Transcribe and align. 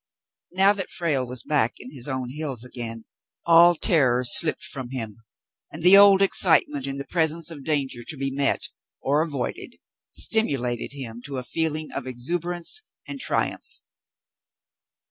Now 0.51 0.73
that 0.73 0.89
Frale 0.89 1.27
was 1.27 1.43
back 1.43 1.75
in 1.77 1.91
his 1.93 2.07
own 2.07 2.29
hills 2.31 2.63
again, 2.63 3.05
all 3.45 3.75
terror 3.75 4.23
slipped 4.23 4.63
from 4.63 4.89
him, 4.89 5.17
and 5.71 5.83
the 5.83 5.95
old 5.95 6.23
excitement 6.23 6.87
in 6.87 6.97
the 6.97 7.05
presence 7.05 7.51
of 7.51 7.63
danger 7.63 8.01
to 8.01 8.17
be 8.17 8.31
met, 8.31 8.69
or 8.99 9.21
avoided, 9.21 9.75
stimulated 10.11 10.93
him 10.93 11.21
to 11.25 11.37
a 11.37 11.43
feeling 11.43 11.91
of 11.91 12.07
exuberance 12.07 12.81
and 13.07 13.19
triumph. 13.19 13.81